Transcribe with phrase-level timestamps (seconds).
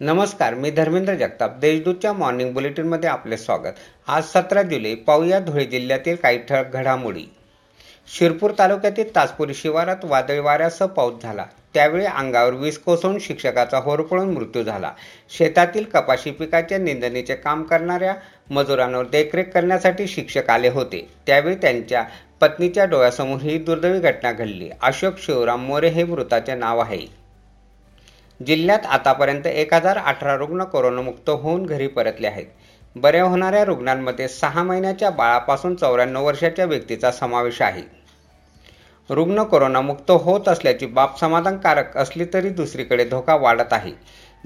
[0.00, 1.56] नमस्कार मी धर्मेंद्र जगताप.
[1.58, 3.78] देशदूतच्या मॉर्निंग बुलेटिनमध्ये आपले स्वागत.
[4.08, 7.24] आज सतरा जुलै पाहूया धुळे जिल्ह्यातील काही ठळक घडामोडी.
[8.18, 11.44] शिरपूर तालुक्यातील तासपुरी शिवारात वादळी वाऱ्यासह पाऊस झाला.
[11.74, 14.92] त्यावेळी अंगावर वीज कोसळून शिक्षकाचा होरपळून मृत्यू झाला.
[15.38, 18.14] शेतातील कपाशी पिकाच्या निंदणीचे काम करणाऱ्या
[18.50, 21.08] मजुरांवर देखरेख करण्यासाठी शिक्षक आले होते.
[21.26, 22.04] त्यावेळी त्यांच्या
[22.40, 24.70] पत्नीच्या डोळ्यासमोर ही दुर्दैवी घटना घडली.
[24.82, 27.25] अशोक शिवराम मोरे हे मृताचे नाव आहे.
[28.40, 32.46] जिल्ह्यात आतापर्यंत एक हजार अठरा रुग्ण कोरोनामुक्त होऊन घरी परतले आहेत.
[32.96, 37.82] बऱ्या होणाऱ्या रुग्णांमध्ये सहा महिन्याच्या बाळापासून चौऱ्याण्णव वर्षाच्या व्यक्तीचा समावेश आहे.
[39.10, 43.92] रुग्ण कोरोनामुक्त होत असल्याची बाब समाधानकारक असली तरी दुसरीकडे धोका वाढत आहे.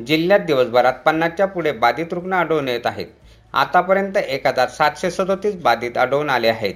[0.06, 3.06] जिल्ह्यात दिवसभरात पन्नासच्या पुढे बाधित रुग्ण आढळून येत आहेत.
[3.52, 6.74] आतापर्यंत एक हजार सातशे सदोतीस बाधित आढळून आले आहेत.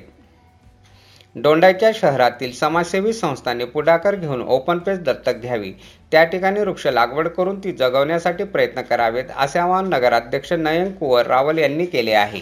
[1.37, 5.73] दोंडाच्या शहरातील समाजसेवी संस्थांनी पुढाकार घेऊन ओपन पेस दत्तक घ्यावी.
[6.13, 11.59] त्या ठिकाणी वृक्ष लागवड करून ती जगवण्यासाठी प्रयत्न करावेत असे आवाहन नगराध्यक्ष नयन कुवर रावल
[11.59, 12.41] यांनी केले आहे.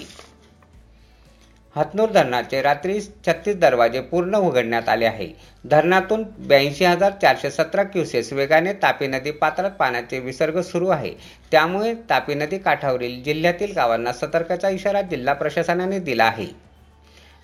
[1.77, 5.29] हतनूर धरणाचे रात्री छत्तीस दरवाजे पूर्ण उघडण्यात आले आहे.
[5.65, 11.15] धरणातून ब्याऐंशी हजार चारशे सतरा क्युसेस वेगाने तापी नदी पात्रात पाण्याचे विसर्ग सुरू आहे.
[11.51, 16.47] त्यामुळे तापी नदी काठावरील जिल्ह्यातील गावांना सतर्कचा इशारा जिल्हा प्रशासनाने दिला आहे.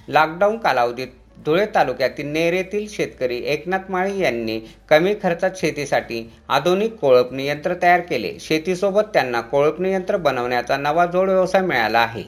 [0.09, 1.09] लॉकडाऊन कालावधीत
[1.45, 4.59] धुळे तालुक्यातील नेर येथील शेतकरी एकनाथ माळी यांनी
[4.89, 8.33] कमी खर्चात शेतीसाठी आधुनिक कोळपणी यंत्र तयार केले.
[8.41, 12.23] शेतीसोबत त्यांना कोळपणी यंत्र बनवण्याचा नवा जोड व्यवसाय मिळाला आहे.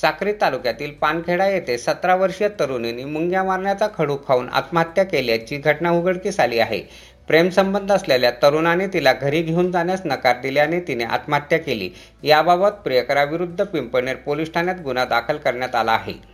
[0.00, 6.40] साक्री तालुक्यातील पानखेडा येथे सतरा वर्षीय तरुणीने मुंग्या मारण्याचा खडू खाऊन आत्महत्या केल्याची घटना उघडकीस
[6.40, 6.80] आली आहे.
[7.28, 11.90] प्रेमसंबंध असलेल्या तरुणाने तिला घरी घेऊन जाण्यास नकार दिल्याने तिने आत्महत्या केली.
[12.22, 16.31] याबाबत प्रियकराविरुद्ध पिंपळनेर पोलीस ठाण्यात गुन्हा दाखल करण्यात आला आहे.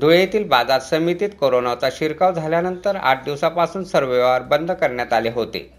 [0.00, 5.70] धुळे येथील बाजार समितीत कोरोनाचा शिरकाव झाल्यानंतर आठ दिवसापासून सर्व व्यवहार बंद करण्यात आले होते.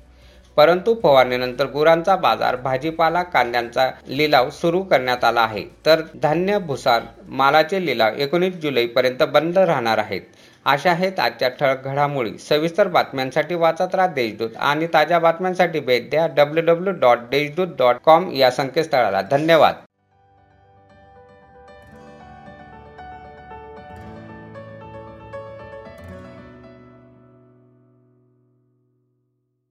[0.55, 5.64] परंतु फवारणीनंतर गुरांचा बाजार भाजीपाला कांद्यांचा लिलाव सुरू करण्यात आला आहे.
[5.86, 10.21] तर धान्य भुसार मालाचे लिलाव एकोणीस जुलैपर्यंत बंद राहणार आहेत.
[10.66, 16.27] अशा आहेत आजच्या ठळक घडामोडी सविस्तर बातम्यांसाठी वाचत राहा देशदूत आणि ताज्या बातम्यांसाठी भेट द्या
[16.27, 19.21] W W dot Deshdoot dot com या संकेतस्थळाला.
[19.21, 19.73] धन्यवाद.